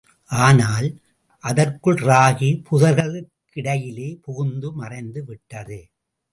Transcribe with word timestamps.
ஆனல், 0.29 0.87
அதற்குள் 1.43 1.99
ராகி 2.01 2.49
புதர்களுக்கு 2.71 3.29
இடையிலே 3.53 4.17
புகுந்து 4.21 4.71
மறைந்துவிட்டது. 4.71 5.79